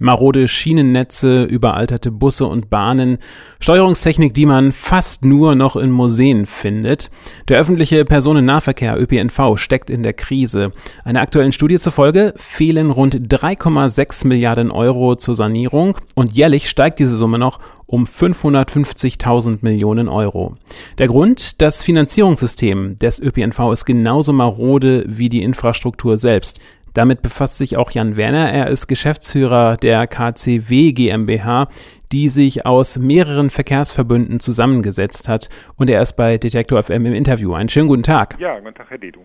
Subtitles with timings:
[0.00, 3.18] Marode Schienennetze, überalterte Busse und Bahnen,
[3.60, 7.10] Steuerungstechnik, die man fast nur noch in Museen findet.
[7.48, 10.72] Der öffentliche Personennahverkehr ÖPNV steckt in der Krise.
[11.04, 17.14] Einer aktuellen Studie zufolge fehlen rund 3,6 Milliarden Euro zur Sanierung und jährlich steigt diese
[17.14, 20.56] Summe noch um 550.000 Millionen Euro.
[20.98, 26.60] Der Grund, das Finanzierungssystem des ÖPNV ist genauso marode wie die Infrastruktur selbst.
[26.94, 28.50] Damit befasst sich auch Jan Werner.
[28.50, 31.68] Er ist Geschäftsführer der KCW GmbH,
[32.12, 35.48] die sich aus mehreren Verkehrsverbünden zusammengesetzt hat.
[35.76, 37.54] Und er ist bei Detektor FM im Interview.
[37.54, 38.36] Einen schönen guten Tag.
[38.40, 39.20] Ja, guten Tag, Herr Dedu.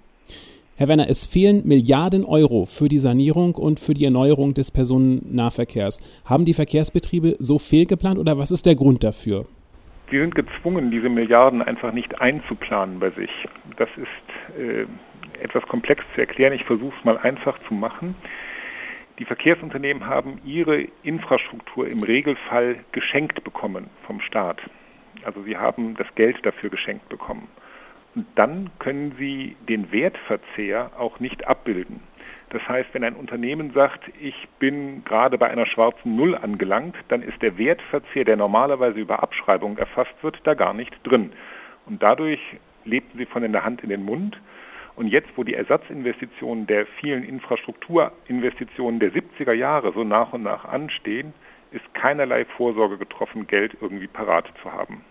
[0.78, 6.02] Herr Werner, es fehlen Milliarden Euro für die Sanierung und für die Erneuerung des Personennahverkehrs.
[6.26, 9.46] Haben die Verkehrsbetriebe so fehlgeplant oder was ist der Grund dafür?
[10.12, 13.30] Sie sind gezwungen, diese Milliarden einfach nicht einzuplanen bei sich.
[13.78, 14.86] Das ist äh,
[15.42, 16.54] etwas komplex zu erklären.
[16.54, 18.16] Ich versuche es mal einfach zu machen.
[19.20, 24.62] Die Verkehrsunternehmen haben ihre Infrastruktur im Regelfall geschenkt bekommen vom Staat.
[25.24, 27.48] Also sie haben das Geld dafür geschenkt bekommen.
[28.14, 32.00] Und dann können sie den Wertverzehr auch nicht abbilden.
[32.50, 37.22] Das heißt, wenn ein Unternehmen sagt, ich bin gerade bei einer schwarzen Null angelangt, dann
[37.22, 41.34] ist der Wertverzehr, der normalerweise über Abschreibung erfasst wird, da gar nicht drin.
[41.86, 42.40] Und dadurch
[42.86, 44.40] lebten sie von in der Hand in den Mund
[44.96, 50.66] und jetzt, wo die Ersatzinvestitionen der vielen Infrastrukturinvestitionen der 70er Jahre so nach und nach
[50.66, 51.34] anstehen,
[51.72, 55.02] ist keinerlei Vorsorge getroffen, Geld irgendwie parat zu haben.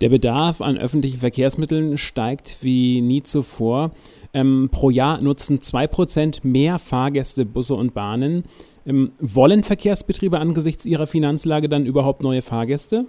[0.00, 3.90] Der Bedarf an öffentlichen Verkehrsmitteln steigt wie nie zuvor.
[4.32, 8.44] Ähm, pro Jahr nutzen 2% mehr Fahrgäste Busse und Bahnen.
[8.86, 13.06] Ähm, wollen Verkehrsbetriebe angesichts ihrer Finanzlage dann überhaupt neue Fahrgäste?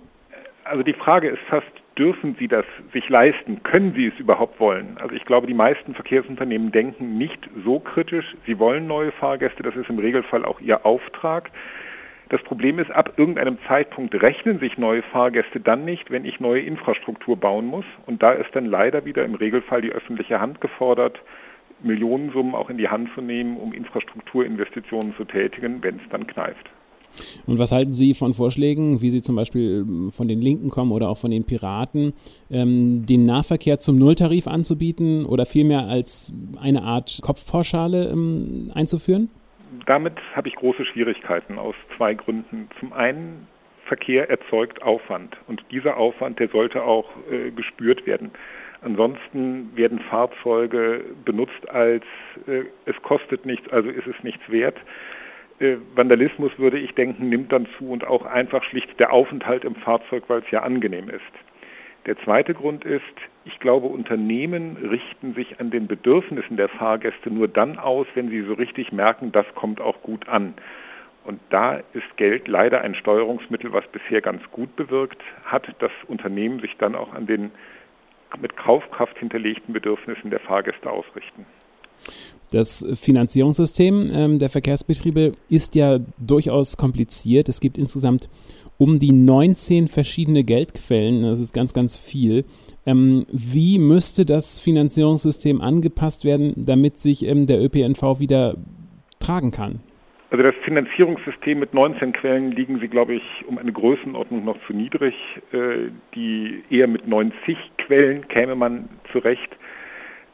[0.63, 1.67] Also die Frage ist fast,
[1.99, 3.61] dürfen sie das sich leisten?
[3.61, 4.97] Können sie es überhaupt wollen?
[4.99, 8.35] Also ich glaube, die meisten Verkehrsunternehmen denken nicht so kritisch.
[8.47, 11.51] Sie wollen neue Fahrgäste, das ist im Regelfall auch ihr Auftrag.
[12.29, 16.61] Das Problem ist, ab irgendeinem Zeitpunkt rechnen sich neue Fahrgäste dann nicht, wenn ich neue
[16.61, 17.85] Infrastruktur bauen muss.
[18.05, 21.21] Und da ist dann leider wieder im Regelfall die öffentliche Hand gefordert,
[21.81, 26.69] Millionensummen auch in die Hand zu nehmen, um Infrastrukturinvestitionen zu tätigen, wenn es dann kneift.
[27.47, 30.91] Und was halten Sie von Vorschlägen, wie sie zum Beispiel ähm, von den Linken kommen
[30.91, 32.13] oder auch von den Piraten,
[32.51, 39.29] ähm, den Nahverkehr zum Nulltarif anzubieten oder vielmehr als eine Art Kopfpauschale ähm, einzuführen?
[39.85, 42.69] Damit habe ich große Schwierigkeiten aus zwei Gründen.
[42.79, 43.47] Zum einen,
[43.89, 48.29] Verkehr erzeugt Aufwand und dieser Aufwand, der sollte auch äh, gespürt werden.
[48.81, 52.03] Ansonsten werden Fahrzeuge benutzt als
[52.47, 54.77] äh, es kostet nichts, also ist es nichts wert.
[55.59, 59.75] Äh, Vandalismus, würde ich denken, nimmt dann zu und auch einfach schlicht der Aufenthalt im
[59.75, 61.21] Fahrzeug, weil es ja angenehm ist.
[62.05, 63.03] Der zweite Grund ist,
[63.43, 68.41] ich glaube, Unternehmen richten sich an den Bedürfnissen der Fahrgäste nur dann aus, wenn sie
[68.41, 70.53] so richtig merken, das kommt auch gut an.
[71.25, 76.61] Und da ist Geld leider ein Steuerungsmittel, was bisher ganz gut bewirkt hat, dass Unternehmen
[76.61, 77.51] sich dann auch an den
[78.39, 81.45] mit Kaufkraft hinterlegten Bedürfnissen der Fahrgäste ausrichten.
[82.51, 87.47] Das Finanzierungssystem ähm, der Verkehrsbetriebe ist ja durchaus kompliziert.
[87.47, 88.27] Es gibt insgesamt
[88.77, 91.23] um die 19 verschiedene Geldquellen.
[91.23, 92.45] Das ist ganz, ganz viel.
[92.85, 98.55] Ähm, wie müsste das Finanzierungssystem angepasst werden, damit sich ähm, der ÖPNV wieder
[99.19, 99.81] tragen kann?
[100.31, 104.73] Also das Finanzierungssystem mit 19 Quellen liegen Sie, glaube ich, um eine Größenordnung noch zu
[104.73, 105.15] niedrig.
[105.51, 109.55] Äh, die eher mit 90 Quellen käme man zurecht.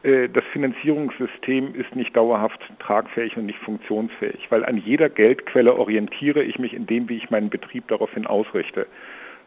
[0.05, 6.43] Äh, das Finanzierungssystem ist nicht dauerhaft tragfähig und nicht funktionsfähig, weil an jeder Geldquelle orientiere
[6.43, 8.87] ich mich in dem, wie ich meinen Betrieb daraufhin ausrichte.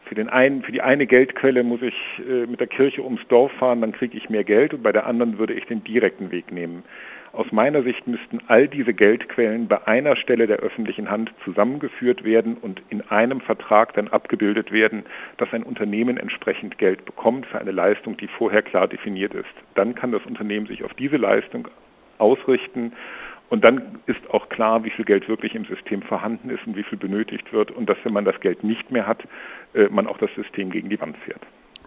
[0.04, 3.52] Für, den einen, für die eine Geldquelle muss ich äh, mit der Kirche ums Dorf
[3.52, 6.50] fahren, dann kriege ich mehr Geld und bei der anderen würde ich den direkten Weg
[6.50, 6.82] nehmen.
[7.32, 12.56] Aus meiner Sicht müssten all diese Geldquellen bei einer Stelle der öffentlichen Hand zusammengeführt werden
[12.56, 15.04] und in einem Vertrag dann abgebildet werden,
[15.36, 19.46] dass ein Unternehmen entsprechend Geld bekommt für eine Leistung, die vorher klar definiert ist.
[19.74, 21.68] Dann kann das Unternehmen sich auf diese Leistung
[22.18, 22.92] ausrichten
[23.50, 26.82] und dann ist auch klar, wie viel Geld wirklich im System vorhanden ist und wie
[26.82, 29.26] viel benötigt wird und dass, wenn man das Geld nicht mehr hat,
[29.74, 31.40] äh, man auch das System gegen die Wand fährt.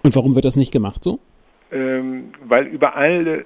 [0.03, 1.19] Und warum wird das nicht gemacht so?
[1.71, 3.45] Ähm, weil über alle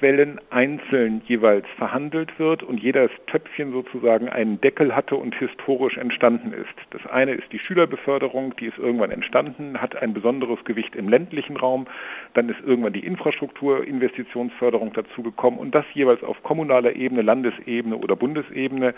[0.00, 6.54] Quellen einzeln jeweils verhandelt wird und jedes Töpfchen sozusagen einen Deckel hatte und historisch entstanden
[6.54, 6.74] ist.
[6.88, 11.58] Das eine ist die Schülerbeförderung, die ist irgendwann entstanden, hat ein besonderes Gewicht im ländlichen
[11.58, 11.86] Raum,
[12.32, 18.94] dann ist irgendwann die Infrastrukturinvestitionsförderung dazugekommen und das jeweils auf kommunaler Ebene, Landesebene oder Bundesebene.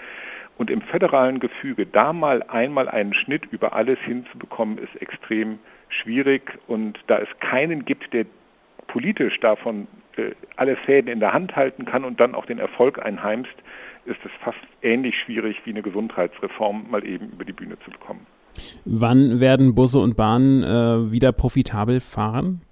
[0.56, 5.58] Und im föderalen Gefüge da mal einmal einen Schnitt über alles hinzubekommen, ist extrem
[5.88, 6.60] schwierig.
[6.68, 8.26] Und da es keinen gibt, der
[8.86, 9.88] politisch davon
[10.56, 13.54] alle Fäden in der Hand halten kann und dann auch den Erfolg einheimst,
[14.04, 18.26] ist es fast ähnlich schwierig wie eine Gesundheitsreform mal eben über die Bühne zu bekommen.
[18.84, 22.62] Wann werden Busse und Bahnen äh, wieder profitabel fahren?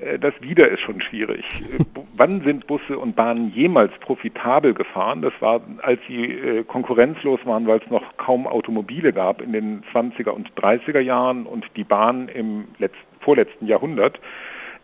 [0.00, 1.44] Äh, das wieder ist schon schwierig.
[1.66, 1.84] Äh,
[2.16, 5.20] wann sind Busse und Bahnen jemals profitabel gefahren?
[5.20, 9.82] Das war, als sie äh, konkurrenzlos waren, weil es noch kaum Automobile gab in den
[9.92, 14.20] 20er und 30er Jahren und die Bahn im letzten, vorletzten Jahrhundert.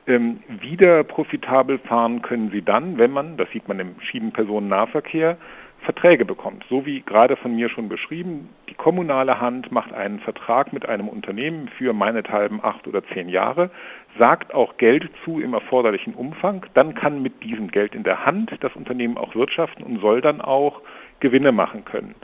[0.06, 5.36] Ähm, wieder profitabel fahren können sie dann, wenn man, das sieht man im Schienenpersonennahverkehr,
[5.82, 6.64] Verträge bekommt.
[6.68, 11.08] So wie gerade von mir schon beschrieben, die kommunale Hand macht einen Vertrag mit einem
[11.08, 13.70] Unternehmen für meinethalben acht oder zehn Jahre,
[14.18, 18.52] sagt auch Geld zu im erforderlichen Umfang, dann kann mit diesem Geld in der Hand
[18.60, 20.82] das Unternehmen auch wirtschaften und soll dann auch
[21.20, 22.14] Gewinne machen können.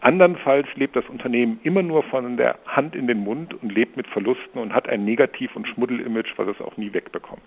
[0.00, 4.06] Andernfalls lebt das Unternehmen immer nur von der Hand in den Mund und lebt mit
[4.06, 7.42] Verlusten und hat ein Negativ- und Schmuddelimage, was es auch nie wegbekommt.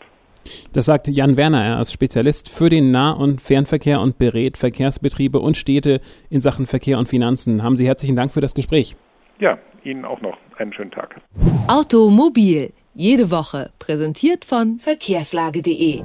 [0.74, 5.40] Das sagt Jan Werner, er ist Spezialist für den Nah- und Fernverkehr und berät Verkehrsbetriebe
[5.40, 7.64] und Städte in Sachen Verkehr und Finanzen.
[7.64, 8.96] Haben Sie herzlichen Dank für das Gespräch.
[9.40, 11.22] Ja, Ihnen auch noch einen schönen Tag.
[11.68, 16.04] Automobil, jede Woche, präsentiert von verkehrslage.de.